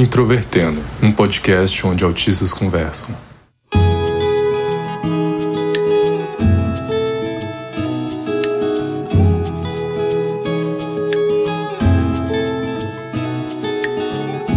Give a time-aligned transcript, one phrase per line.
[0.00, 3.14] Introvertendo, um podcast onde autistas conversam.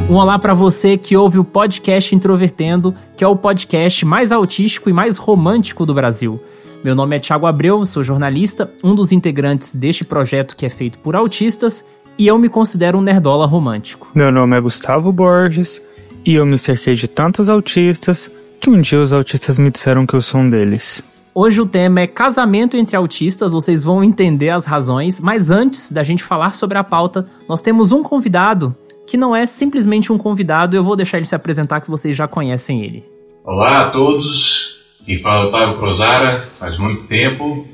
[0.10, 4.90] Um olá para você que ouve o podcast Introvertendo, que é o podcast mais autístico
[4.90, 6.42] e mais romântico do Brasil.
[6.86, 11.00] Meu nome é Thiago Abreu, sou jornalista, um dos integrantes deste projeto que é feito
[11.00, 11.84] por autistas,
[12.18, 14.08] e eu me considero um nerdola romântico.
[14.14, 15.82] Meu nome é Gustavo Borges
[16.26, 18.32] e eu me cerquei de tantos autistas
[18.62, 21.04] que um dia os autistas me disseram que eu sou um deles.
[21.36, 26.04] Hoje o tema é casamento entre autistas, vocês vão entender as razões, mas antes da
[26.04, 28.76] gente falar sobre a pauta, nós temos um convidado
[29.08, 32.28] que não é simplesmente um convidado, eu vou deixar ele se apresentar que vocês já
[32.28, 33.04] conhecem ele.
[33.44, 37.68] Olá a todos, quem fala é Otávio Crozara, faz muito tempo,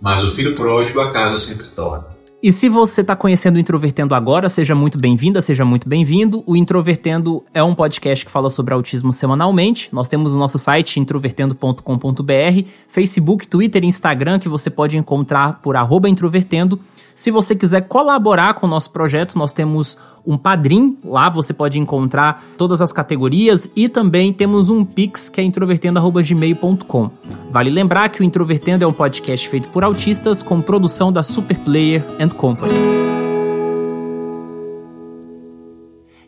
[0.00, 2.09] mas o filho pródigo a casa sempre torna.
[2.42, 6.42] E se você está conhecendo o Introvertendo agora, seja muito bem-vinda, seja muito bem-vindo.
[6.46, 9.90] O Introvertendo é um podcast que fala sobre autismo semanalmente.
[9.92, 15.76] Nós temos o nosso site introvertendo.com.br, Facebook, Twitter e Instagram que você pode encontrar por
[15.76, 16.80] arroba introvertendo.
[17.20, 19.94] Se você quiser colaborar com o nosso projeto, nós temos
[20.26, 25.38] um padrim, lá você pode encontrar todas as categorias e também temos um Pix que
[25.38, 27.10] é introvertendo.gmail.com.
[27.50, 32.02] Vale lembrar que o Introvertendo é um podcast feito por autistas com produção da Superplayer
[32.18, 32.72] and Company.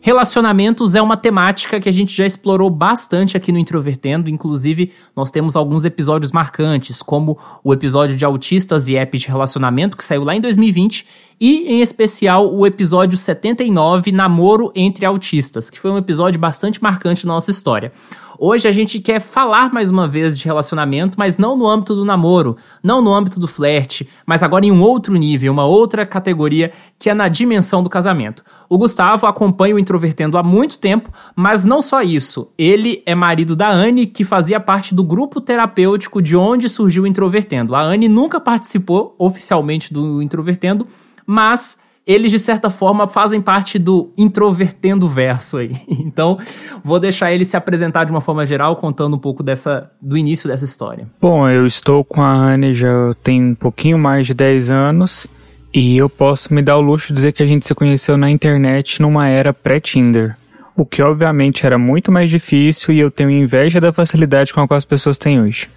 [0.05, 5.31] Relacionamentos é uma temática que a gente já explorou bastante aqui no Introvertendo, inclusive nós
[5.31, 10.25] temos alguns episódios marcantes, como o episódio de autistas e apps de relacionamento, que saiu
[10.25, 11.07] lá em 2020,
[11.45, 17.27] e em especial o episódio 79, Namoro entre Autistas, que foi um episódio bastante marcante
[17.27, 17.91] na nossa história.
[18.39, 22.05] Hoje a gente quer falar mais uma vez de relacionamento, mas não no âmbito do
[22.05, 26.71] namoro, não no âmbito do flerte, mas agora em um outro nível, uma outra categoria
[26.97, 28.41] que é na dimensão do casamento.
[28.69, 32.49] O Gustavo acompanha o Introvertendo há muito tempo, mas não só isso.
[32.57, 37.07] Ele é marido da Anne, que fazia parte do grupo terapêutico de onde surgiu o
[37.07, 37.75] Introvertendo.
[37.75, 40.87] A Anne nunca participou oficialmente do Introvertendo,
[41.25, 45.71] mas eles de certa forma fazem parte do introvertendo verso aí.
[46.13, 46.37] Então,
[46.83, 50.47] vou deixar ele se apresentar de uma forma geral, contando um pouco dessa do início
[50.47, 51.07] dessa história.
[51.19, 55.25] Bom, eu estou com a Anne já tem um pouquinho mais de 10 anos
[55.73, 58.29] e eu posso me dar o luxo de dizer que a gente se conheceu na
[58.29, 60.37] internet numa era pré-Tinder.
[60.75, 64.67] O que obviamente era muito mais difícil e eu tenho inveja da facilidade com a
[64.67, 65.67] qual as pessoas têm hoje.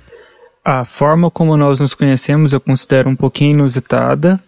[0.63, 4.39] A forma como nós nos conhecemos eu considero um pouquinho inusitada,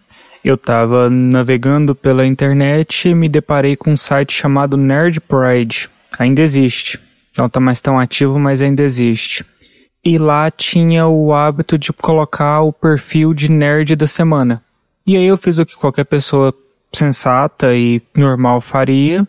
[0.43, 5.89] eu estava navegando pela internet e me deparei com um site chamado Nerd Pride.
[6.17, 6.99] Ainda existe.
[7.37, 9.45] Não está mais tão ativo, mas ainda existe.
[10.03, 14.63] E lá tinha o hábito de colocar o perfil de nerd da semana.
[15.05, 16.53] E aí eu fiz o que qualquer pessoa
[16.93, 19.27] sensata e normal faria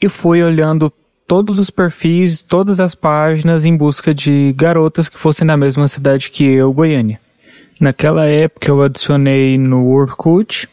[0.00, 0.92] e fui olhando
[1.26, 6.30] todos os perfis, todas as páginas em busca de garotas que fossem da mesma cidade
[6.30, 7.20] que eu, Goiânia.
[7.80, 10.68] Naquela época eu adicionei no Orkut.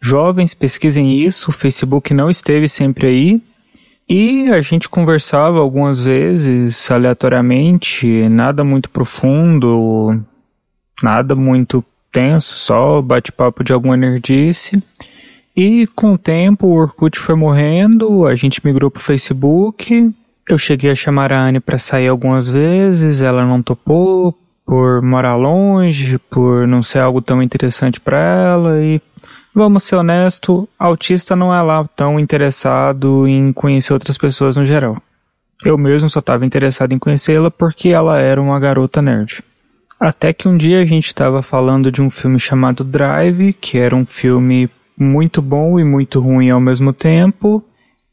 [0.00, 3.42] Jovens, pesquisem isso, o Facebook não esteve sempre aí.
[4.08, 10.20] E a gente conversava algumas vezes aleatoriamente, nada muito profundo,
[11.00, 14.82] nada muito tenso, só bate-papo de alguma nerdice.
[15.54, 20.12] E com o tempo o Orkut foi morrendo, a gente migrou pro Facebook.
[20.48, 24.34] Eu cheguei a chamar a Anne para sair algumas vezes, ela não topou,
[24.68, 29.00] por morar longe, por não ser algo tão interessante para ela e
[29.54, 34.98] vamos ser honesto, autista não é lá tão interessado em conhecer outras pessoas no geral.
[35.64, 39.42] Eu mesmo só estava interessado em conhecê-la porque ela era uma garota nerd.
[39.98, 43.96] Até que um dia a gente estava falando de um filme chamado Drive, que era
[43.96, 44.68] um filme
[44.98, 47.64] muito bom e muito ruim ao mesmo tempo,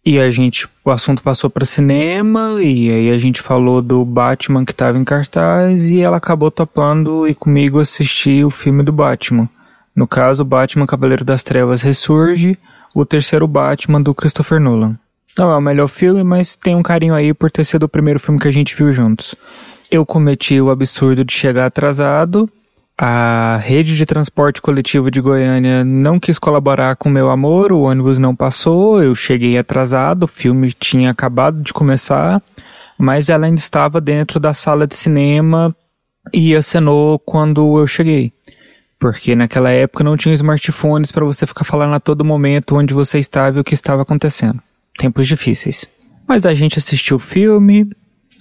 [0.05, 4.63] e a gente, o assunto passou para cinema e aí a gente falou do Batman
[4.63, 9.49] que estava em cartaz e ela acabou topando e comigo assistir o filme do Batman.
[9.95, 12.55] No caso, Batman Cavaleiro das Trevas Ressurge,
[12.93, 14.95] o terceiro Batman do Christopher Nolan.
[15.35, 18.19] Não é o melhor filme, mas tem um carinho aí por ter sido o primeiro
[18.19, 19.33] filme que a gente viu juntos.
[19.89, 22.47] Eu cometi o absurdo de chegar atrasado
[22.97, 28.17] a rede de transporte coletivo de Goiânia não quis colaborar com meu amor, o ônibus
[28.17, 32.41] não passou, eu cheguei atrasado, o filme tinha acabado de começar,
[32.97, 35.75] mas ela ainda estava dentro da sala de cinema
[36.33, 38.31] e acenou quando eu cheguei.
[38.97, 43.19] Porque naquela época não tinha smartphones para você ficar falando a todo momento onde você
[43.19, 44.61] estava e o que estava acontecendo.
[44.97, 45.85] Tempos difíceis.
[46.25, 47.89] Mas a gente assistiu o filme,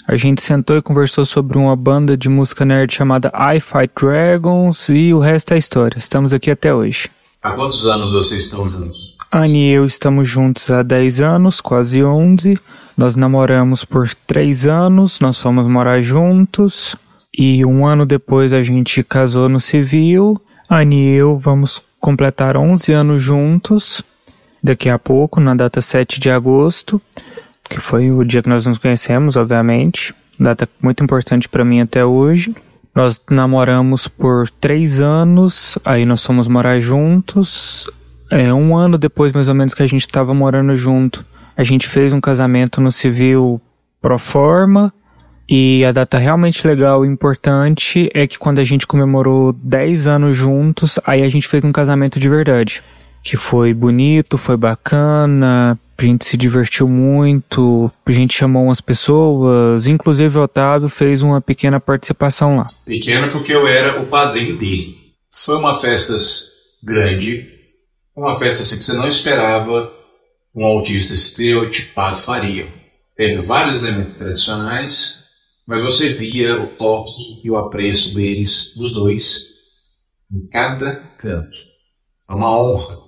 [0.07, 4.89] a gente sentou e conversou sobre uma banda de música nerd chamada I Fight Dragons
[4.91, 5.99] e o resto é história.
[5.99, 7.09] Estamos aqui até hoje.
[7.43, 9.15] Há quantos anos vocês estão juntos?
[9.33, 12.59] Anne e eu estamos juntos há 10 anos, quase 11.
[12.97, 16.95] Nós namoramos por 3 anos, nós fomos morar juntos.
[17.37, 20.41] E um ano depois a gente casou no civil.
[20.71, 24.03] Anne e eu vamos completar 11 anos juntos.
[24.63, 27.01] Daqui a pouco, na data 7 de agosto,
[27.69, 30.15] que foi o dia que nós nos conhecemos, obviamente.
[30.39, 32.55] Data muito importante para mim até hoje.
[32.95, 37.91] Nós namoramos por três anos, aí nós fomos morar juntos.
[38.31, 41.25] É, um ano depois, mais ou menos, que a gente estava morando junto,
[41.57, 43.61] a gente fez um casamento no civil
[44.01, 44.93] pro forma.
[45.49, 50.37] E a data realmente legal e importante é que quando a gente comemorou 10 anos
[50.37, 52.83] juntos, aí a gente fez um casamento de verdade.
[53.23, 59.87] Que foi bonito, foi bacana, a gente se divertiu muito, a gente chamou umas pessoas,
[59.87, 62.71] inclusive o Otávio fez uma pequena participação lá.
[62.85, 64.97] Pequena porque eu era o padrinho dele.
[65.45, 66.15] Foi uma festa
[66.83, 67.49] grande,
[68.17, 69.93] uma festa assim que você não esperava
[70.55, 72.73] um autista estereotipado faria.
[73.17, 75.25] Teve vários elementos tradicionais,
[75.67, 79.47] mas você via o toque e o apreço deles, dos dois,
[80.33, 81.57] em cada canto.
[82.29, 82.99] É uma honra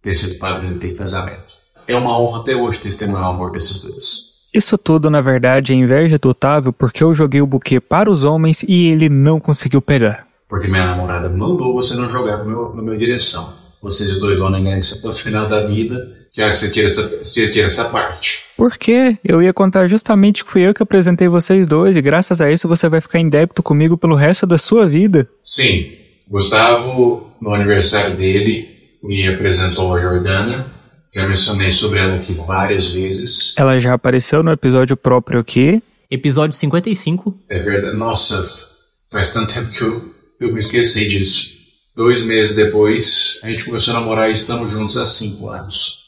[0.00, 1.61] ter sido padrinho de casamento.
[1.92, 4.32] É uma honra até hoje testemunhar o amor desses dois.
[4.52, 8.24] Isso tudo, na verdade, é inveja do Otávio porque eu joguei o buquê para os
[8.24, 10.26] homens e ele não conseguiu pegar.
[10.48, 13.52] Porque minha namorada mandou você não jogar no meu, no meu direção.
[13.82, 15.96] Vocês dois vão negar isso até o final da vida,
[16.34, 18.38] já que você tira essa, você tira essa parte.
[18.56, 19.18] Por quê?
[19.24, 22.68] Eu ia contar justamente que fui eu que apresentei vocês dois e graças a isso
[22.68, 25.28] você vai ficar em débito comigo pelo resto da sua vida.
[25.42, 25.92] Sim.
[26.30, 28.68] Gustavo, no aniversário dele,
[29.02, 30.71] me apresentou a Jordana.
[31.14, 33.54] Já mencionei sobre ela aqui várias vezes.
[33.58, 35.82] Ela já apareceu no episódio próprio aqui.
[36.10, 37.38] Episódio 55.
[37.50, 37.96] É verdade.
[37.98, 38.42] Nossa,
[39.10, 40.10] faz tanto tempo que eu,
[40.40, 41.52] eu me esqueci disso.
[41.94, 45.98] Dois meses depois, a gente começou a namorar e estamos juntos há cinco anos.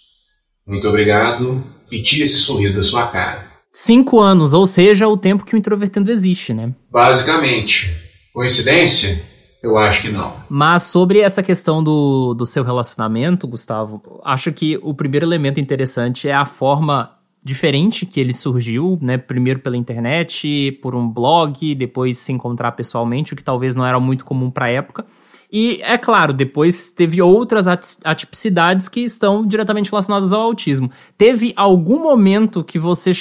[0.66, 1.62] Muito obrigado
[1.92, 3.52] e tire esse sorriso da sua cara.
[3.70, 6.72] Cinco anos, ou seja, o tempo que o introvertendo existe, né?
[6.90, 7.90] Basicamente.
[8.32, 9.20] Coincidência?
[9.64, 10.34] Eu acho que não.
[10.46, 16.28] Mas sobre essa questão do, do seu relacionamento, Gustavo, acho que o primeiro elemento interessante
[16.28, 17.12] é a forma
[17.42, 19.16] diferente que ele surgiu, né?
[19.16, 23.98] Primeiro pela internet, por um blog, depois se encontrar pessoalmente, o que talvez não era
[23.98, 25.06] muito comum para a época.
[25.50, 27.66] E, é claro, depois teve outras
[28.04, 30.90] atipicidades que estão diretamente relacionadas ao autismo.
[31.16, 33.12] Teve algum momento que você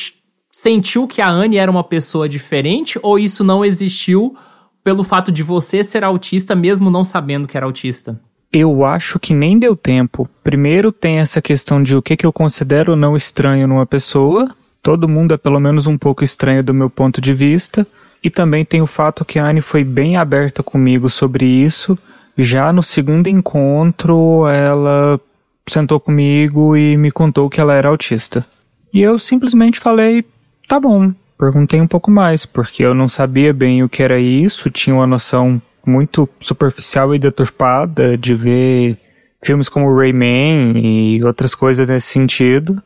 [0.52, 4.36] sentiu que a Anne era uma pessoa diferente ou isso não existiu
[4.84, 8.20] pelo fato de você ser autista mesmo não sabendo que era autista?
[8.52, 10.30] Eu acho que nem deu tempo.
[10.44, 14.56] Primeiro tem essa questão de o que, que eu considero não estranho numa pessoa.
[14.82, 17.88] Todo mundo é pelo menos um pouco estranho do meu ponto de vista.
[18.24, 21.98] E também tem o fato que a Anne foi bem aberta comigo sobre isso
[22.38, 25.20] já no segundo encontro, ela
[25.68, 28.46] sentou comigo e me contou que ela era autista.
[28.94, 30.26] E eu simplesmente falei:
[30.68, 31.14] tá bom.
[31.44, 35.06] Perguntei um pouco mais, porque eu não sabia bem o que era isso, tinha uma
[35.06, 38.98] noção muito superficial e deturpada de ver
[39.44, 42.82] filmes como Rayman e outras coisas nesse sentido.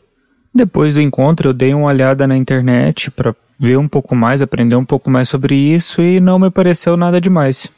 [0.51, 4.75] Depois do encontro, eu dei uma olhada na internet para ver um pouco mais, aprender
[4.75, 7.69] um pouco mais sobre isso e não me pareceu nada demais.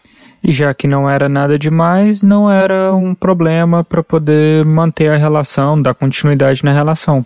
[0.41, 5.17] E já que não era nada demais, não era um problema para poder manter a
[5.17, 7.25] relação, dar continuidade na relação.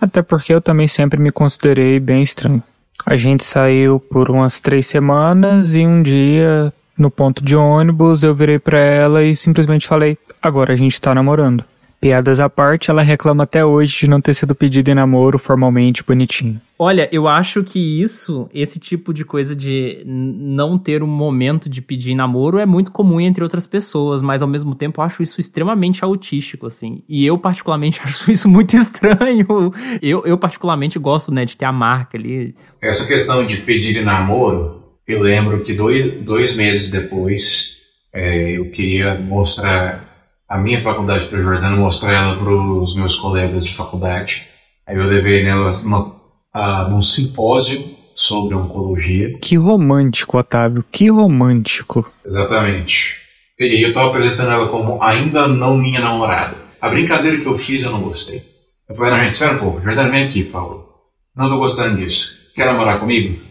[0.00, 2.62] Até porque eu também sempre me considerei bem estranho.
[3.06, 8.34] A gente saiu por umas três semanas e um dia, no ponto de ônibus, eu
[8.34, 11.64] virei para ela e simplesmente falei: agora a gente tá namorando.
[12.04, 16.04] Piadas à parte, ela reclama até hoje de não ter sido pedido em namoro formalmente
[16.04, 16.60] bonitinho.
[16.78, 21.80] Olha, eu acho que isso, esse tipo de coisa de não ter um momento de
[21.80, 25.40] pedir namoro é muito comum entre outras pessoas, mas ao mesmo tempo eu acho isso
[25.40, 27.02] extremamente autístico, assim.
[27.08, 29.72] E eu, particularmente, acho isso muito estranho.
[30.02, 32.54] Eu, eu particularmente, gosto, né, de ter a marca ali.
[32.82, 37.78] Essa questão de pedir em namoro, eu lembro que dois, dois meses depois
[38.12, 40.03] é, eu queria mostrar
[40.48, 44.42] a minha faculdade para Jordana, mostrar ela para os meus colegas de faculdade.
[44.86, 46.14] Aí eu levei nela uma,
[46.52, 47.82] a, num simpósio
[48.14, 49.38] sobre oncologia.
[49.38, 52.10] Que romântico, Otávio, que romântico.
[52.24, 53.16] Exatamente.
[53.58, 56.56] E eu estava apresentando ela como ainda não minha namorada.
[56.80, 58.42] A brincadeira que eu fiz eu não gostei.
[58.88, 60.94] Eu falei, não, gente, espera um pouco, Jordana, vem aqui, por favor.
[61.34, 62.28] Não estou gostando disso.
[62.54, 63.42] Quer namorar comigo?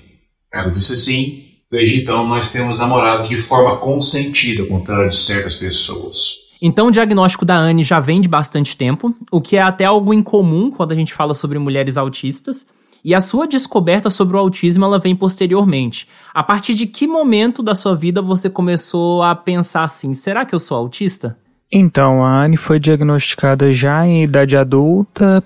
[0.53, 1.41] Ela disse sim.
[1.71, 6.42] Desde então nós temos namorado de forma consentida, ao contrário de certas pessoas.
[6.65, 10.13] Então, o diagnóstico da Anne já vem de bastante tempo, o que é até algo
[10.13, 12.65] incomum quando a gente fala sobre mulheres autistas.
[13.03, 16.07] E a sua descoberta sobre o autismo ela vem posteriormente.
[16.33, 20.55] A partir de que momento da sua vida você começou a pensar assim: será que
[20.55, 21.37] eu sou autista?
[21.69, 25.43] Então, a Anne foi diagnosticada já em idade adulta.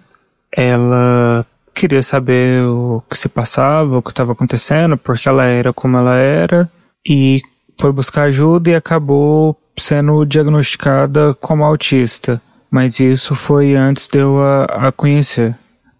[0.55, 1.43] Ela
[1.73, 6.15] queria saber o que se passava, o que estava acontecendo, porque ela era como ela
[6.15, 6.69] era,
[7.03, 7.41] e
[7.79, 12.41] foi buscar ajuda e acabou sendo diagnosticada como autista.
[12.69, 15.55] Mas isso foi antes de eu a, a conhecer.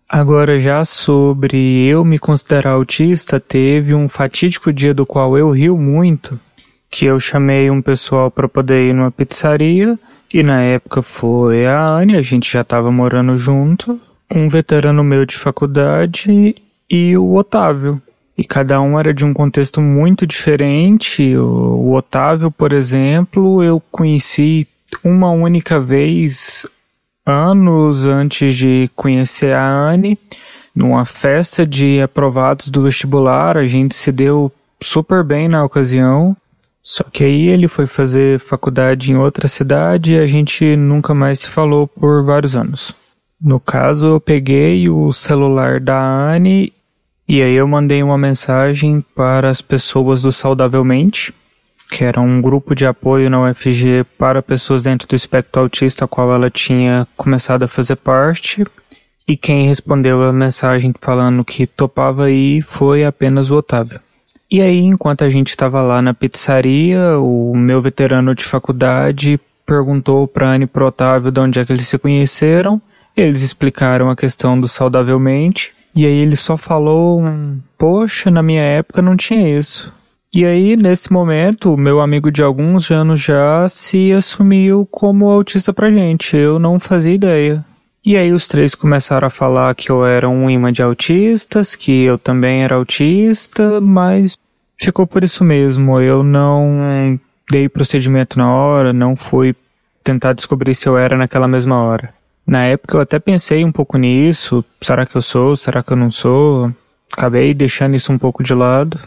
[0.09, 5.77] Agora, já sobre eu me considerar autista, teve um fatídico dia do qual eu rio
[5.77, 6.39] muito,
[6.89, 9.99] que eu chamei um pessoal para poder ir numa pizzaria,
[10.33, 13.99] e na época foi a Anne, a gente já estava morando junto,
[14.33, 16.55] um veterano meu de faculdade
[16.89, 18.01] e o Otávio.
[18.37, 21.35] E cada um era de um contexto muito diferente.
[21.35, 24.67] O, Otávio, por exemplo, eu conheci
[25.03, 26.65] uma única vez
[27.25, 30.17] anos antes de conhecer a Anne,
[30.73, 36.37] numa festa de aprovados do vestibular, a gente se deu super bem na ocasião.
[36.83, 41.39] Só que aí ele foi fazer faculdade em outra cidade e a gente nunca mais
[41.39, 42.95] se falou por vários anos.
[43.41, 46.71] No caso, eu peguei o celular da Anne
[47.27, 51.33] e aí eu mandei uma mensagem para as pessoas do Saudavelmente,
[51.89, 56.07] que era um grupo de apoio na UFG para pessoas dentro do espectro autista, a
[56.07, 58.65] qual ela tinha começado a fazer parte.
[59.27, 63.99] E quem respondeu a mensagem falando que topava ir foi apenas o Otávio.
[64.49, 70.25] E aí, enquanto a gente estava lá na pizzaria, o meu veterano de faculdade perguntou
[70.25, 72.81] para Anne e pro Otávio de onde é que eles se conheceram.
[73.15, 75.73] Eles explicaram a questão do saudavelmente.
[75.97, 77.23] E aí ele só falou,
[77.75, 79.91] poxa, na minha época não tinha isso.
[80.31, 85.89] E aí, nesse momento, meu amigo de alguns anos já se assumiu como autista pra
[85.89, 86.37] gente.
[86.37, 87.65] Eu não fazia ideia.
[88.05, 92.03] E aí os três começaram a falar que eu era um imã de autistas, que
[92.03, 94.37] eu também era autista, mas
[94.79, 95.99] ficou por isso mesmo.
[95.99, 99.55] Eu não dei procedimento na hora, não fui
[100.03, 102.13] tentar descobrir se eu era naquela mesma hora.
[102.47, 105.97] Na época eu até pensei um pouco nisso, será que eu sou, será que eu
[105.97, 106.73] não sou?
[107.11, 108.97] Acabei deixando isso um pouco de lado.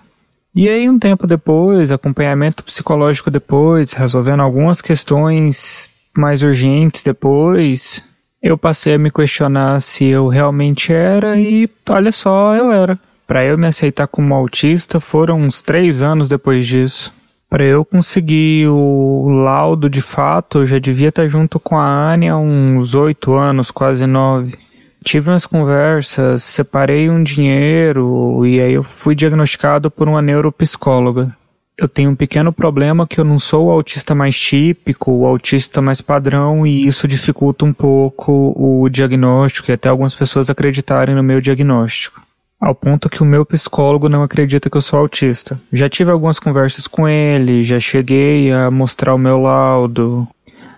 [0.55, 8.05] E aí, um tempo depois, acompanhamento psicológico depois, resolvendo algumas questões mais urgentes depois,
[8.43, 12.99] eu passei a me questionar se eu realmente era e olha só, eu era.
[13.27, 17.13] Para eu me aceitar como autista foram uns três anos depois disso.
[17.51, 22.33] Para eu conseguir o laudo de fato, eu já devia estar junto com a Ania
[22.33, 24.57] há uns oito anos, quase nove
[25.05, 31.35] tive umas conversas, separei um dinheiro e aí eu fui diagnosticado por uma neuropsicóloga.
[31.77, 35.81] Eu tenho um pequeno problema que eu não sou o autista mais típico, o autista
[35.81, 41.23] mais padrão, e isso dificulta um pouco o diagnóstico e até algumas pessoas acreditarem no
[41.23, 42.21] meu diagnóstico.
[42.61, 45.59] Ao ponto que o meu psicólogo não acredita que eu sou autista.
[45.73, 50.29] Já tive algumas conversas com ele, já cheguei a mostrar o meu laudo.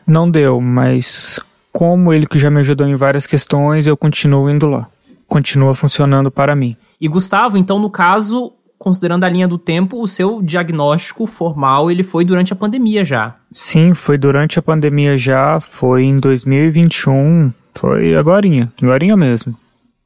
[0.06, 1.40] Não deu, mas
[1.72, 4.86] como ele que já me ajudou em várias questões, eu continuo indo lá.
[5.26, 6.76] Continua funcionando para mim.
[7.00, 12.04] E Gustavo, então no caso, considerando a linha do tempo, o seu diagnóstico formal, ele
[12.04, 13.34] foi durante a pandemia já.
[13.50, 19.56] Sim, foi durante a pandemia já, foi em 2021, foi agorinha, agorinha mesmo.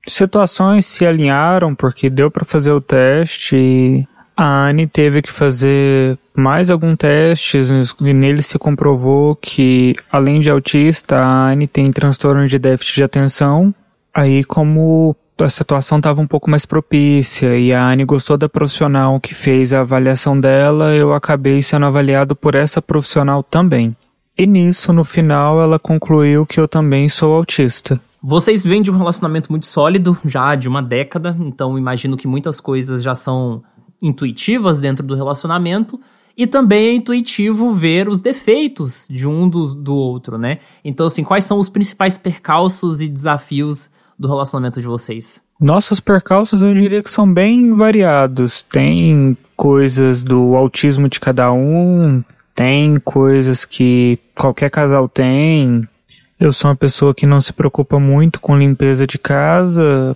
[0.07, 6.19] Situações se alinharam porque deu para fazer o teste e a Anne teve que fazer
[6.35, 12.47] mais alguns testes e nele se comprovou que, além de autista, a Anne tem transtorno
[12.47, 13.75] de déficit de atenção.
[14.15, 19.19] Aí, como a situação estava um pouco mais propícia e a Anne gostou da profissional
[19.19, 23.97] que fez a avaliação dela, eu acabei sendo avaliado por essa profissional também.
[24.37, 27.99] E nisso, no final, ela concluiu que eu também sou autista.
[28.23, 32.61] Vocês vêm de um relacionamento muito sólido, já de uma década, então imagino que muitas
[32.61, 33.63] coisas já são
[34.03, 36.01] intuitivas dentro do relacionamento
[36.37, 40.59] e também é intuitivo ver os defeitos de um do, do outro, né?
[40.85, 45.41] Então, assim, quais são os principais percalços e desafios do relacionamento de vocês?
[45.59, 48.61] Nossos percalços eu diria que são bem variados.
[48.61, 52.23] Tem coisas do autismo de cada um,
[52.55, 55.89] tem coisas que qualquer casal tem.
[56.39, 60.15] Eu sou uma pessoa que não se preocupa muito com limpeza de casa,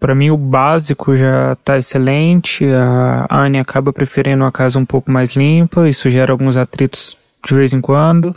[0.00, 2.66] para mim o básico já está excelente.
[2.66, 7.54] A Anne acaba preferindo a casa um pouco mais limpa, isso gera alguns atritos de
[7.54, 8.34] vez em quando.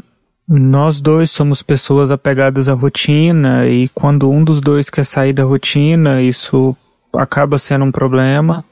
[0.48, 5.44] Nós dois somos pessoas apegadas à rotina e quando um dos dois quer sair da
[5.44, 6.74] rotina, isso
[7.14, 8.64] acaba sendo um problema.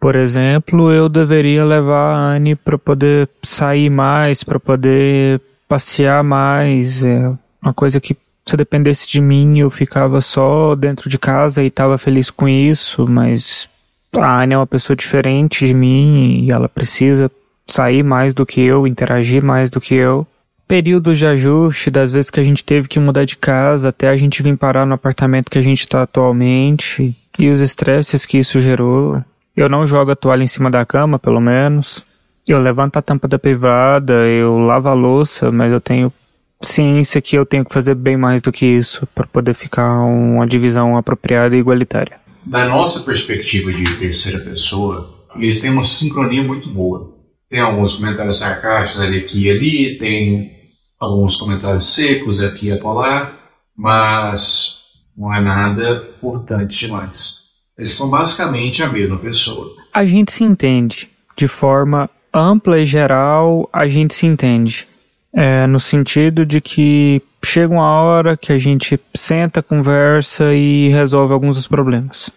[0.00, 7.04] Por exemplo, eu deveria levar a Anne para poder sair mais, para poder passear mais.
[7.04, 7.30] É
[7.62, 11.98] uma coisa que se dependesse de mim, eu ficava só dentro de casa e estava
[11.98, 13.68] feliz com isso, mas
[14.14, 17.30] a Anya é uma pessoa diferente de mim e ela precisa
[17.66, 20.26] sair mais do que eu, interagir mais do que eu.
[20.66, 24.16] períodos de ajuste, das vezes que a gente teve que mudar de casa até a
[24.16, 28.60] gente vir parar no apartamento que a gente está atualmente e os estresses que isso
[28.60, 29.22] gerou.
[29.56, 32.04] Eu não jogo a toalha em cima da cama, pelo menos.
[32.46, 36.12] Eu levanto a tampa da privada, eu lavo a louça, mas eu tenho
[36.60, 40.46] ciência que eu tenho que fazer bem mais do que isso para poder ficar uma
[40.46, 42.18] divisão apropriada e igualitária.
[42.44, 47.16] Da nossa perspectiva de terceira pessoa, eles têm uma sincronia muito boa.
[47.48, 50.52] Tem alguns comentários sarcásticos ali aqui e ali, tem
[50.98, 53.32] alguns comentários secos aqui e acolá,
[53.76, 54.78] mas
[55.16, 57.38] não é nada importante demais.
[57.78, 59.76] Eles são basicamente a mesma pessoa.
[59.94, 61.08] A gente se entende.
[61.36, 64.87] De forma ampla e geral, a gente se entende.
[65.34, 71.32] É, no sentido de que chega uma hora que a gente senta, conversa e resolve
[71.32, 72.30] alguns dos problemas.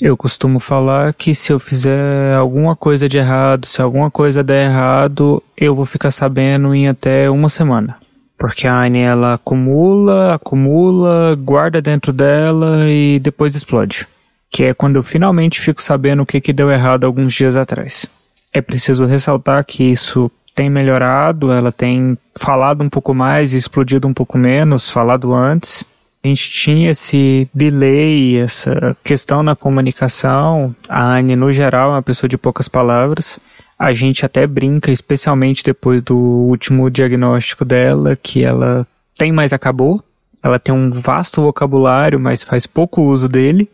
[0.00, 4.70] Eu costumo falar que se eu fizer alguma coisa de errado, se alguma coisa der
[4.70, 7.96] errado, eu vou ficar sabendo em até uma semana.
[8.36, 14.06] Porque a Anne ela acumula, acumula, guarda dentro dela e depois explode.
[14.50, 18.06] Que é quando eu finalmente fico sabendo o que, que deu errado alguns dias atrás.
[18.52, 24.14] É preciso ressaltar que isso tem melhorado, ela tem falado um pouco mais explodido um
[24.14, 25.84] pouco menos, falado antes.
[26.24, 30.74] A gente tinha esse delay, essa questão na comunicação.
[30.88, 33.38] A Anne, no geral, é uma pessoa de poucas palavras.
[33.78, 38.86] A gente até brinca, especialmente depois do último diagnóstico dela, que ela
[39.16, 40.02] tem mais acabou.
[40.42, 43.68] Ela tem um vasto vocabulário, mas faz pouco uso dele.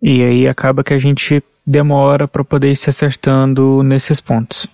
[0.00, 4.66] E aí acaba que a gente demora para poder ir se acertando nesses pontos.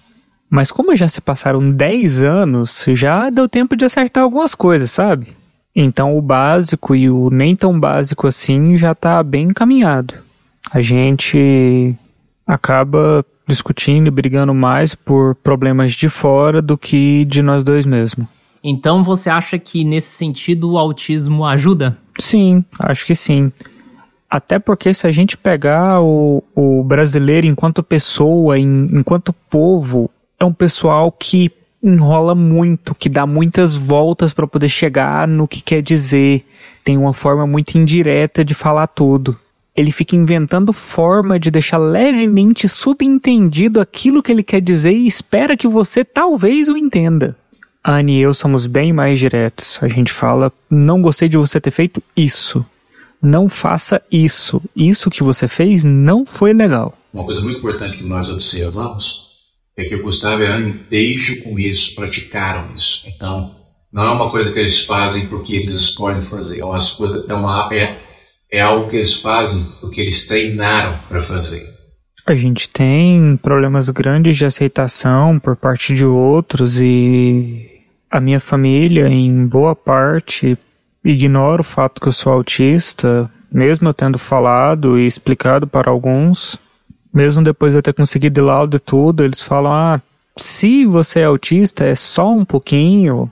[0.50, 5.28] Mas como já se passaram 10 anos, já deu tempo de acertar algumas coisas, sabe?
[5.75, 10.14] Então o básico e o nem tão básico assim já está bem encaminhado.
[10.71, 11.95] A gente
[12.47, 18.27] acaba discutindo e brigando mais por problemas de fora do que de nós dois mesmos.
[18.62, 21.96] Então você acha que nesse sentido o autismo ajuda?
[22.18, 23.53] Sim, acho que sim.
[24.29, 30.44] Até porque se a gente pegar o, o brasileiro enquanto pessoa, em, enquanto povo, é
[30.44, 31.51] um pessoal que
[31.83, 36.44] enrola muito, que dá muitas voltas para poder chegar no que quer dizer.
[36.85, 39.37] Tem uma forma muito indireta de falar tudo
[39.79, 45.57] ele fica inventando forma de deixar levemente subentendido aquilo que ele quer dizer e espera
[45.57, 47.37] que você talvez o entenda.
[47.85, 49.79] Anne e eu somos bem mais diretos.
[49.81, 52.66] A gente fala: não gostei de você ter feito isso.
[53.22, 54.61] Não faça isso.
[54.74, 56.98] Isso que você fez não foi legal.
[57.14, 59.28] Uma coisa muito importante que nós observamos
[59.81, 63.05] é que Gustavo e Anne, desde o começo, praticaram isso.
[63.07, 63.55] Então,
[63.93, 66.61] não é uma coisa que eles fazem porque eles escolhem fazer.
[66.61, 68.09] É uma coisa, é uma, é
[68.51, 71.62] é algo que eles fazem porque eles treinaram para fazer.
[72.27, 79.09] A gente tem problemas grandes de aceitação por parte de outros e a minha família,
[79.09, 80.57] em boa parte,
[81.05, 86.59] ignora o fato que eu sou autista, mesmo eu tendo falado e explicado para alguns.
[87.12, 90.01] Mesmo depois de eu ter conseguido laudo e tudo, eles falam: ah,
[90.37, 93.31] se você é autista, é só um pouquinho,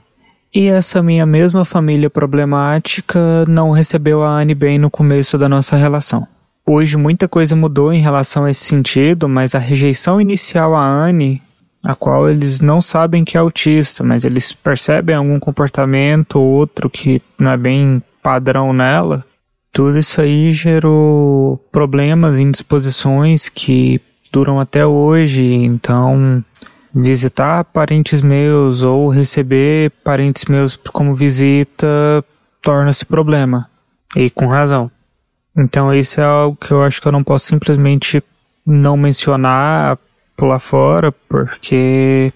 [0.54, 5.76] e essa minha mesma família problemática não recebeu a Anne bem no começo da nossa
[5.76, 6.26] relação.
[6.64, 11.42] Hoje muita coisa mudou em relação a esse sentido, mas a rejeição inicial à Anne,
[11.84, 16.90] a qual eles não sabem que é autista, mas eles percebem algum comportamento ou outro
[16.90, 19.24] que não é bem padrão nela,
[19.76, 24.00] tudo isso aí gerou problemas, indisposições que
[24.32, 25.44] duram até hoje.
[25.52, 26.42] Então,
[26.94, 31.86] visitar parentes meus ou receber parentes meus como visita
[32.62, 33.68] torna-se problema.
[34.16, 34.90] E com razão.
[35.54, 38.24] Então isso é algo que eu acho que eu não posso simplesmente
[38.64, 39.98] não mencionar,
[40.34, 42.32] pular fora, porque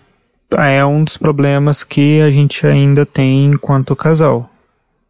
[0.58, 4.50] é um dos problemas que a gente ainda tem enquanto casal,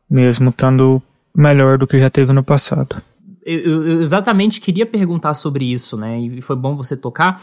[0.09, 1.03] mesmo estando
[1.35, 3.01] melhor do que já teve no passado.
[3.45, 6.21] Eu, eu exatamente queria perguntar sobre isso, né?
[6.21, 7.43] E foi bom você tocar,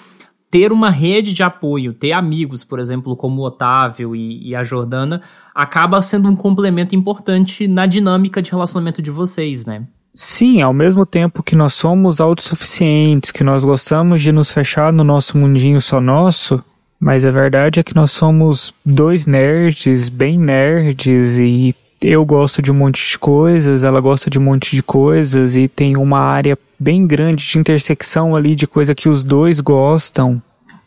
[0.50, 4.64] ter uma rede de apoio, ter amigos, por exemplo, como o Otávio e, e, a
[4.64, 5.22] Jordana,
[5.54, 9.84] acaba sendo um complemento importante na dinâmica de relacionamento de vocês, né?
[10.14, 15.04] Sim, ao mesmo tempo que nós somos autossuficientes, que nós gostamos de nos fechar no
[15.04, 16.64] nosso mundinho só nosso,
[17.00, 22.72] mas a verdade é que nós somos dois nerds, bem nerds, e eu gosto de
[22.72, 26.58] um monte de coisas, ela gosta de um monte de coisas, e tem uma área
[26.80, 30.42] bem grande de intersecção ali de coisa que os dois gostam.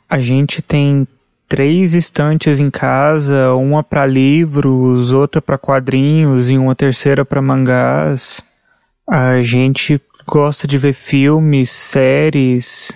[0.08, 1.06] A gente tem
[1.48, 8.40] três estantes em casa, uma para livros, outra para quadrinhos e uma terceira para mangás.
[9.04, 12.92] A gente gosta de ver filmes, séries.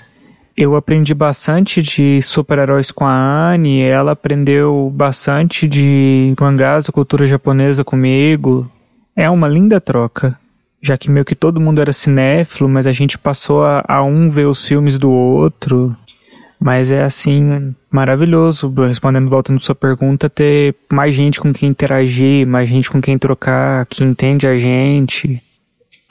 [0.56, 7.26] Eu aprendi bastante de super-heróis com a Anne, ela aprendeu bastante de mangás da cultura
[7.26, 8.70] japonesa comigo.
[9.16, 10.38] É uma linda troca,
[10.80, 14.30] já que meio que todo mundo era cinéfilo, mas a gente passou a, a um
[14.30, 15.96] ver os filmes do outro.
[16.60, 22.68] Mas é assim, maravilhoso, respondendo voltando sua pergunta, ter mais gente com quem interagir, mais
[22.68, 25.42] gente com quem trocar, que entende a gente.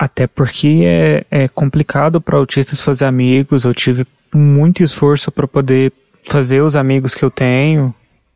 [0.04, 3.64] Até porque é, é complicado para autistas fazer amigos.
[3.64, 5.94] Eu tive muito esforço para poder
[6.28, 7.96] fazer os amigos que eu tenho.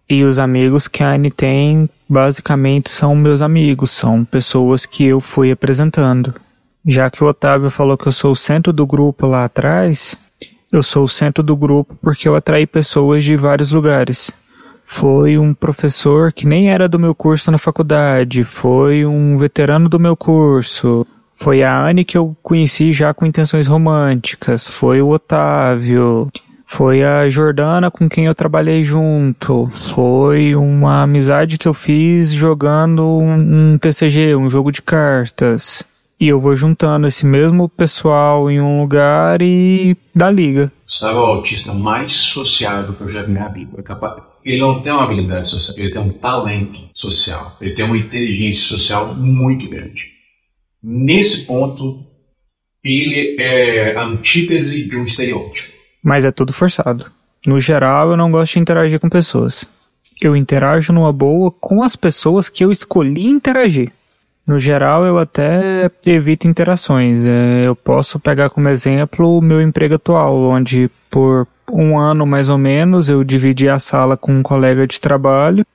[0.10, 5.20] E os amigos que a Anne tem, basicamente, são meus amigos, são pessoas que eu
[5.20, 6.34] fui apresentando.
[6.86, 10.18] Já que o Otávio falou que eu sou o centro do grupo lá atrás,
[10.72, 14.32] eu sou o centro do grupo porque eu atraí pessoas de vários lugares.
[14.86, 20.00] Foi um professor que nem era do meu curso na faculdade, foi um veterano do
[20.00, 21.06] meu curso,
[21.38, 26.32] foi a Anne que eu conheci já com intenções românticas, foi o Otávio,
[26.66, 33.20] foi a Jordana com quem eu trabalhei junto, foi uma amizade que eu fiz jogando
[33.20, 35.84] um, TCG, um jogo de cartas.
[36.20, 40.72] E eu vou juntando esse mesmo pessoal em um lugar e dá liga.
[40.88, 43.78] Sabe o autista mais sociável que eu já vi na vida?
[43.78, 43.84] É
[44.44, 47.56] ele não tem uma habilidade social, ele tem um talento social.
[47.62, 50.17] Ele tem uma inteligência social muito grande.
[50.90, 52.02] Nesse ponto,
[52.82, 55.68] ele é a antítese de um estereótipo.
[56.02, 57.12] Mas é tudo forçado.
[57.46, 59.68] No geral, eu não gosto de interagir com pessoas.
[60.22, 63.92] Eu interajo numa boa com as pessoas que eu escolhi interagir.
[64.48, 67.26] No geral, eu até evito interações.
[67.26, 72.48] É, eu posso pegar como exemplo o meu emprego atual, onde por um ano mais
[72.48, 75.66] ou menos eu dividi a sala com um colega de trabalho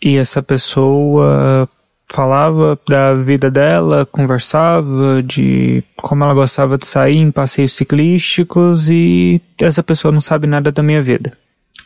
[0.00, 1.68] e essa pessoa
[2.12, 9.40] falava da vida dela, conversava de como ela gostava de sair em passeios ciclísticos e
[9.58, 11.32] essa pessoa não sabe nada da minha vida.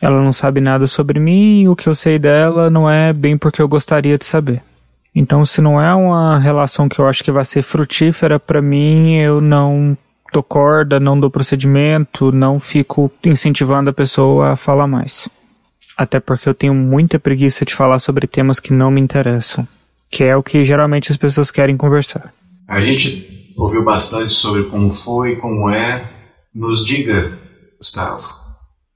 [0.01, 3.61] Ela não sabe nada sobre mim o que eu sei dela não é bem porque
[3.61, 4.61] eu gostaria de saber.
[5.13, 9.17] Então, se não é uma relação que eu acho que vai ser frutífera para mim,
[9.17, 9.97] eu não
[10.31, 15.27] dou corda, não dou procedimento, não fico incentivando a pessoa a falar mais.
[15.97, 19.67] Até porque eu tenho muita preguiça de falar sobre temas que não me interessam,
[20.09, 22.33] que é o que geralmente as pessoas querem conversar.
[22.67, 26.09] A gente ouviu bastante sobre como foi, como é.
[26.53, 27.37] Nos diga,
[27.77, 28.27] Gustavo,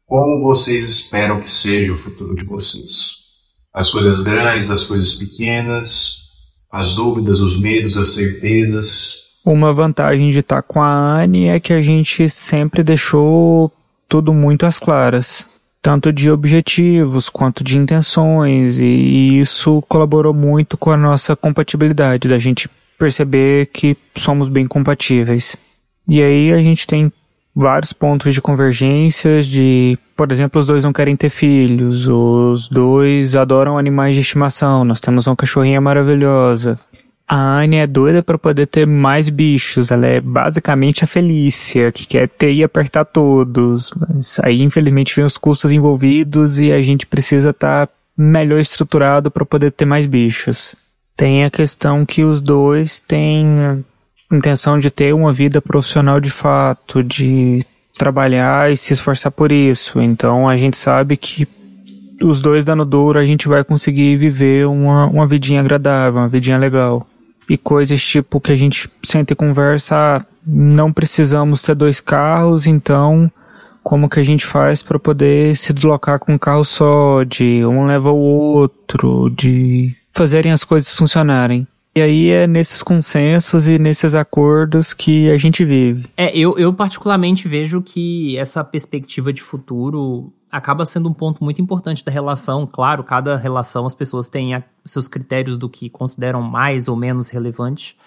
[0.05, 3.23] como vocês esperam que seja o futuro de vocês?
[3.73, 6.17] as coisas grandes, as coisas pequenas,
[6.71, 9.15] as dúvidas, os medos, as certezas.
[9.43, 13.71] Uma vantagem de estar com a Anne é que a gente sempre deixou
[14.07, 15.47] tudo muito às claras,
[15.83, 22.39] tanto de objetivos quanto de intenções, e isso colaborou muito com a nossa compatibilidade, da
[22.39, 25.57] gente perceber que somos bem compatíveis.
[26.07, 27.11] E aí a gente tem
[27.53, 33.35] vários pontos de convergências de, por exemplo, os dois não querem ter filhos, os dois
[33.35, 36.79] adoram animais de estimação, nós temos uma cachorrinha maravilhosa.
[37.27, 42.05] A Anne é doida para poder ter mais bichos, ela é basicamente a Felícia, que
[42.05, 47.07] quer ter e apertar todos, mas aí infelizmente vem os custos envolvidos e a gente
[47.07, 50.75] precisa estar tá melhor estruturado para poder ter mais bichos.
[51.15, 53.83] Tem a questão que os dois têm
[54.31, 57.65] intenção de ter uma vida profissional de fato, de
[57.97, 60.01] trabalhar e se esforçar por isso.
[60.01, 61.47] Então a gente sabe que
[62.21, 66.57] os dois dando duro a gente vai conseguir viver uma, uma vidinha agradável, uma vidinha
[66.57, 67.07] legal.
[67.49, 73.31] E coisas tipo que a gente senta e conversa, não precisamos ter dois carros, então
[73.83, 77.85] como que a gente faz para poder se deslocar com um carro só, de um
[77.85, 81.67] leva o outro, de fazerem as coisas funcionarem.
[81.95, 86.07] E aí é nesses consensos e nesses acordos que a gente vive.
[86.17, 91.59] É, eu, eu particularmente vejo que essa perspectiva de futuro acaba sendo um ponto muito
[91.59, 92.67] importante da relação.
[92.67, 97.27] Claro, cada relação as pessoas têm a, seus critérios do que consideram mais ou menos
[97.29, 97.97] relevante.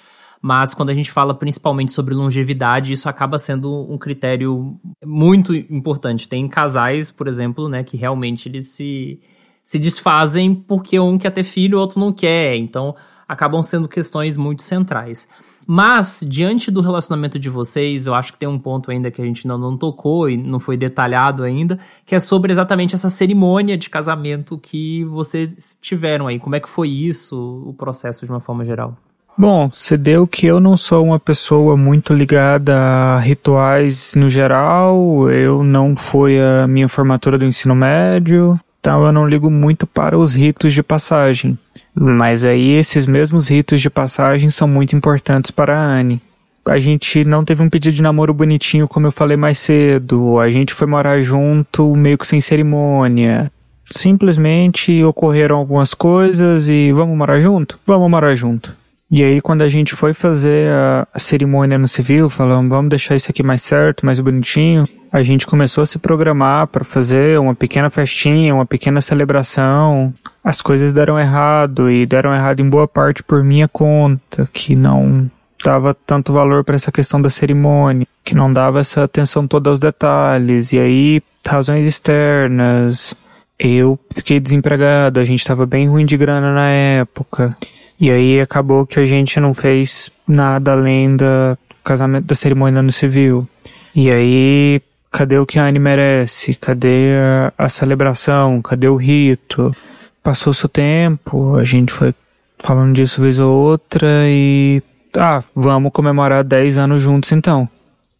[0.40, 6.28] Mas quando a gente fala principalmente sobre longevidade, isso acaba sendo um critério muito importante.
[6.28, 9.20] Tem casais, por exemplo, né, que realmente eles se,
[9.64, 12.54] se desfazem porque um quer ter filho, o outro não quer.
[12.54, 12.94] Então,
[13.26, 15.26] acabam sendo questões muito centrais.
[15.66, 19.24] Mas, diante do relacionamento de vocês, eu acho que tem um ponto ainda que a
[19.24, 23.76] gente não, não tocou e não foi detalhado ainda, que é sobre exatamente essa cerimônia
[23.76, 26.38] de casamento que vocês tiveram aí.
[26.38, 28.96] Como é que foi isso, o processo de uma forma geral?
[29.36, 35.30] Bom, se deu que eu não sou uma pessoa muito ligada a rituais no geral,
[35.30, 40.16] eu não fui a minha formatura do ensino médio, então eu não ligo muito para
[40.16, 41.58] os ritos de passagem.
[41.98, 46.20] Mas aí esses mesmos ritos de passagem são muito importantes para a Anne.
[46.66, 50.38] a gente não teve um pedido de namoro bonitinho, como eu falei mais cedo.
[50.38, 53.50] A gente foi morar junto meio que sem cerimônia.
[53.88, 57.78] Simplesmente ocorreram algumas coisas e vamos morar junto?
[57.86, 58.74] Vamos morar junto.
[59.08, 63.30] E aí, quando a gente foi fazer a, cerimônia no civil, falando, vamos deixar isso
[63.30, 67.90] aqui mais certo, mais bonitinho, a gente começou a se programar para fazer uma pequena
[67.90, 70.12] festinha, uma pequena celebração.
[70.42, 75.30] As coisas deram errado e deram errado em boa parte por minha conta, que não
[75.64, 79.78] dava tanto valor para essa questão da cerimônia, que não dava essa atenção toda aos
[79.78, 80.72] detalhes.
[80.72, 83.14] E aí, razões externas,
[83.58, 87.56] eu fiquei desempregado, a gente estava bem ruim de grana na época.
[87.98, 92.92] E aí acabou que a gente não fez nada além da casamento da cerimônia no
[92.92, 93.48] civil.
[93.94, 96.54] E aí, cadê o que a Anne merece?
[96.54, 98.60] Cadê a, a celebração?
[98.62, 99.74] Cadê o rito?
[100.22, 102.14] Passou-se o tempo, a gente foi
[102.60, 104.82] falando disso vez ou outra e.
[105.14, 107.68] Ah, vamos comemorar 10 anos juntos então.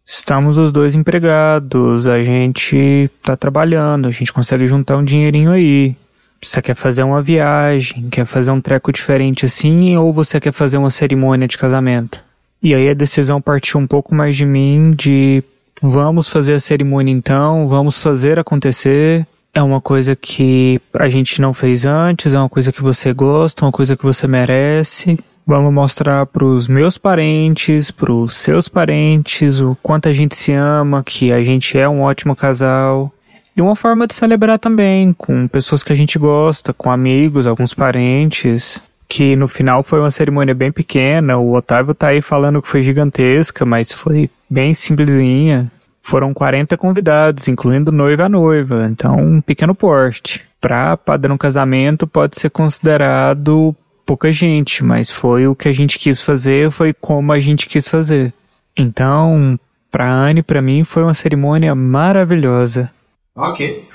[0.05, 5.96] Estamos os dois empregados, a gente tá trabalhando, a gente consegue juntar um dinheirinho aí.
[6.40, 10.77] Você quer fazer uma viagem, quer fazer um treco diferente assim, ou você quer fazer
[10.77, 12.22] uma cerimônia de casamento?
[12.62, 15.42] E aí a decisão partiu um pouco mais de mim, de
[15.83, 19.27] vamos fazer a cerimônia então, vamos fazer acontecer.
[19.55, 23.65] É uma coisa que a gente não fez antes, é uma coisa que você gosta,
[23.65, 25.19] uma coisa que você merece.
[25.47, 30.53] Vamos mostrar para os meus parentes, para os seus parentes, o quanto a gente se
[30.53, 33.12] ama, que a gente é um ótimo casal.
[33.57, 37.73] E uma forma de celebrar também, com pessoas que a gente gosta, com amigos, alguns
[37.73, 38.83] parentes.
[39.09, 41.38] Que no final foi uma cerimônia bem pequena.
[41.38, 45.71] O Otávio tá aí falando que foi gigantesca, mas foi bem simplesinha.
[46.03, 48.88] Foram 40 convidados, incluindo noiva a noiva.
[48.90, 50.45] Então, um pequeno porte.
[50.61, 56.21] Para padrão casamento, pode ser considerado pouca gente, mas foi o que a gente quis
[56.21, 58.33] fazer, foi como a gente quis fazer.
[58.77, 59.59] Então,
[59.90, 62.90] para Anne, para mim, foi uma cerimônia maravilhosa.
[63.35, 63.87] Ok.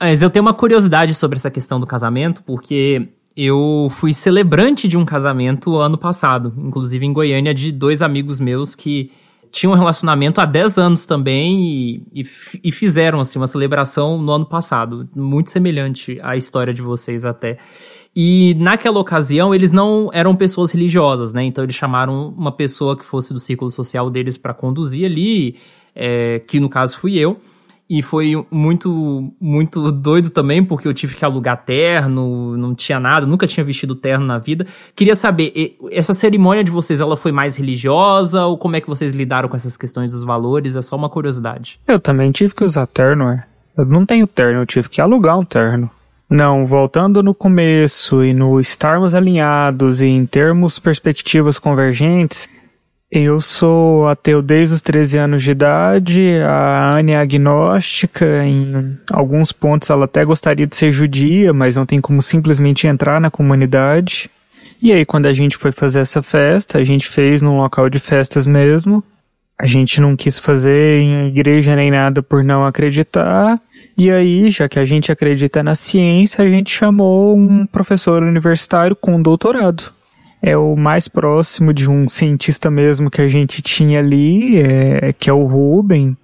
[0.00, 4.96] Mas eu tenho uma curiosidade sobre essa questão do casamento, porque eu fui celebrante de
[4.96, 9.10] um casamento ano passado, inclusive em Goiânia, de dois amigos meus que
[9.50, 12.26] tinham um relacionamento há 10 anos também e, e,
[12.64, 17.58] e, fizeram assim uma celebração no ano passado, muito semelhante à história de vocês até.
[18.16, 21.44] E naquela ocasião eles não eram pessoas religiosas, né?
[21.44, 25.56] Então eles chamaram uma pessoa que fosse do círculo social deles para conduzir ali,
[25.94, 27.40] é, que no caso fui eu.
[27.94, 33.24] E foi muito, muito doido também, porque eu tive que alugar terno, não tinha nada,
[33.24, 34.66] nunca tinha vestido terno na vida.
[34.96, 39.14] Queria saber, essa cerimônia de vocês, ela foi mais religiosa ou como é que vocês
[39.14, 40.74] lidaram com essas questões dos valores?
[40.74, 41.78] É só uma curiosidade.
[41.86, 43.44] Eu também tive que usar terno, é.
[43.78, 45.88] Eu não tenho terno, eu tive que alugar um terno.
[46.28, 52.50] Não, voltando no começo e no estarmos alinhados e em termos perspectivas convergentes,
[53.16, 59.52] eu sou ateu desde os 13 anos de idade, a Anne é agnóstica, em alguns
[59.52, 64.28] pontos ela até gostaria de ser judia, mas não tem como simplesmente entrar na comunidade.
[64.82, 68.00] E aí, quando a gente foi fazer essa festa, a gente fez num local de
[68.00, 69.02] festas mesmo.
[69.56, 73.60] A gente não quis fazer em igreja nem nada por não acreditar.
[73.96, 78.96] E aí, já que a gente acredita na ciência, a gente chamou um professor universitário
[78.96, 79.92] com doutorado
[80.46, 85.30] é o mais próximo de um cientista mesmo que a gente tinha ali, é, que
[85.30, 86.14] é o Ruben.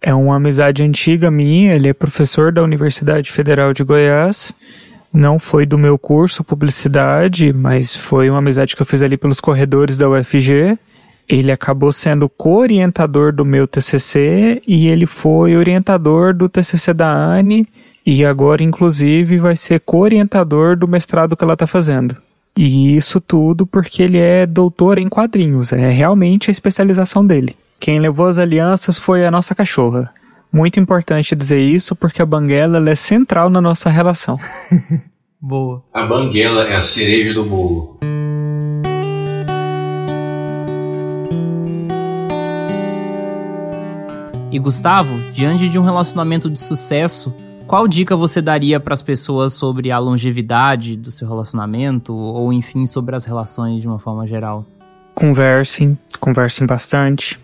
[0.00, 4.54] É uma amizade antiga minha, ele é professor da Universidade Federal de Goiás.
[5.12, 9.40] Não foi do meu curso publicidade, mas foi uma amizade que eu fiz ali pelos
[9.40, 10.78] corredores da UFG.
[11.28, 17.66] Ele acabou sendo co-orientador do meu TCC e ele foi orientador do TCC da Anne
[18.06, 22.16] e agora, inclusive, vai ser co-orientador do mestrado que ela está fazendo.
[22.56, 27.56] E isso tudo porque ele é doutor em quadrinhos, é realmente a especialização dele.
[27.80, 30.12] Quem levou as alianças foi a nossa cachorra.
[30.52, 34.38] Muito importante dizer isso porque a banguela é central na nossa relação.
[35.40, 35.82] Boa.
[35.92, 37.98] A banguela é a cereja do bolo.
[44.50, 47.34] E Gustavo, diante de um relacionamento de sucesso,
[47.66, 52.86] qual dica você daria para as pessoas sobre a longevidade do seu relacionamento ou enfim
[52.86, 54.64] sobre as relações de uma forma geral?
[55.14, 57.38] Conversem, conversem bastante.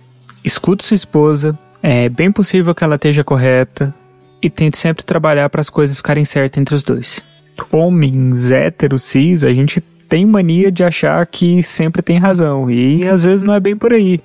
[0.45, 1.59] Escute sua esposa.
[1.83, 3.95] É bem possível que ela esteja correta
[4.43, 7.23] e tente sempre trabalhar para as coisas ficarem certas entre os dois.
[7.71, 13.23] Homens héteros, cis, a gente tem mania de achar que sempre tem razão e às
[13.23, 14.21] vezes não é bem por aí.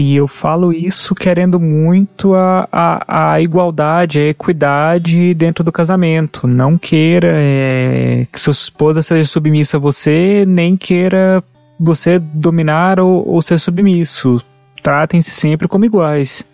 [0.00, 6.46] E eu falo isso querendo muito a, a, a igualdade, a equidade dentro do casamento.
[6.46, 11.42] Não queira é, que sua esposa seja submissa a você, nem queira
[11.80, 14.40] você dominar ou, ou ser submisso.
[14.84, 16.44] tratem-se sempre como iguais.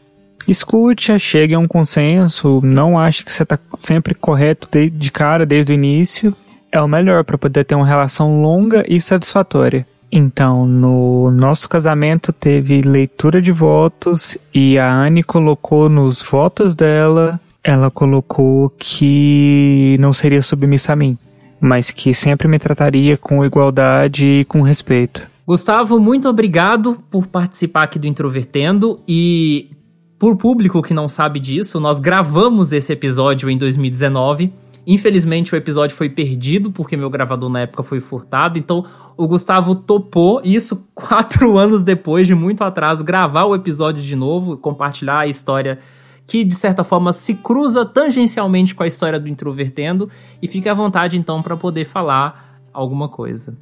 [0.48, 5.44] Escute, chegue a um consenso, não ache que você está sempre correto de, de cara
[5.44, 6.34] desde o início.
[6.72, 9.86] É o melhor para poder ter uma relação longa e satisfatória.
[10.16, 17.40] Então, no nosso casamento teve leitura de votos e a Anne colocou nos votos dela,
[17.64, 21.18] ela colocou que não seria submissa a mim,
[21.60, 25.26] mas que sempre me trataria com igualdade e com respeito.
[25.44, 29.68] Gustavo, muito obrigado por participar aqui do Introvertendo e
[30.16, 34.52] por público que não sabe disso, nós gravamos esse episódio em 2019.
[34.86, 38.84] Infelizmente o episódio foi perdido porque meu gravador na época foi furtado, então
[39.16, 44.56] o Gustavo topou isso quatro anos depois de muito atraso gravar o episódio de novo,
[44.56, 45.78] compartilhar a história
[46.26, 50.74] que de certa forma se cruza tangencialmente com a história do Introvertendo e fique à
[50.74, 53.56] vontade então para poder falar alguma coisa.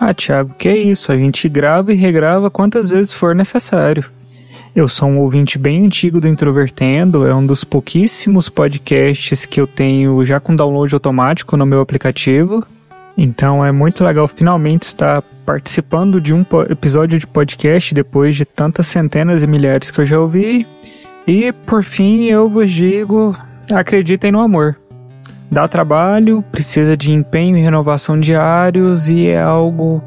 [0.00, 1.10] Ah, Thiago, que é isso?
[1.12, 4.04] A gente grava e regrava quantas vezes for necessário.
[4.76, 9.66] Eu sou um ouvinte bem antigo do Introvertendo, é um dos pouquíssimos podcasts que eu
[9.66, 12.62] tenho já com download automático no meu aplicativo.
[13.16, 18.86] Então é muito legal finalmente estar participando de um episódio de podcast depois de tantas
[18.86, 20.66] centenas e milhares que eu já ouvi.
[21.26, 23.34] E por fim eu vos digo:
[23.72, 24.76] acreditem no amor.
[25.50, 30.04] Dá trabalho, precisa de empenho e renovação diários e é algo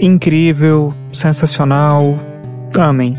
[0.00, 2.18] incrível, sensacional.
[2.76, 3.14] Amém.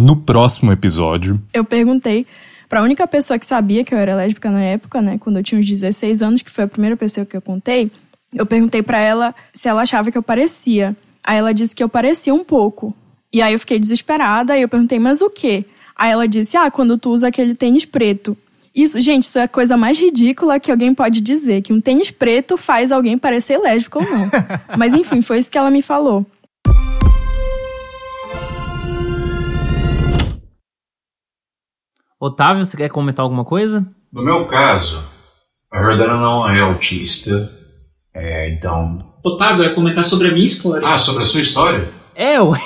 [0.00, 2.24] No próximo episódio, eu perguntei
[2.68, 5.42] para a única pessoa que sabia que eu era lésbica na época, né, quando eu
[5.42, 7.90] tinha uns 16 anos, que foi a primeira pessoa que eu contei,
[8.32, 10.96] eu perguntei para ela se ela achava que eu parecia.
[11.24, 12.94] Aí ela disse que eu parecia um pouco.
[13.32, 15.64] E aí eu fiquei desesperada e eu perguntei: "Mas o quê?"
[15.96, 18.36] Aí ela disse: "Ah, quando tu usa aquele tênis preto".
[18.72, 22.12] Isso, gente, isso é a coisa mais ridícula que alguém pode dizer, que um tênis
[22.12, 24.30] preto faz alguém parecer lésbico ou não.
[24.78, 26.24] Mas enfim, foi isso que ela me falou.
[32.20, 33.86] Otávio, você quer comentar alguma coisa?
[34.12, 35.02] No meu caso,
[35.72, 37.50] a Jordana não é autista,
[38.14, 38.98] é, então...
[39.24, 40.86] Otávio, é comentar sobre a minha história.
[40.86, 41.88] Ah, sobre a sua história?
[42.14, 42.58] É, ué.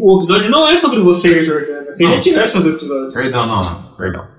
[0.00, 1.94] O, o episódio não é sobre você, Jordana.
[1.94, 3.12] Se a gente tiver sobre o episódio.
[3.12, 3.82] Perdão, não, não.
[3.96, 4.35] Perdão.